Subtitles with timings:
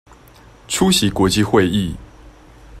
[0.67, 1.93] 出席國際會議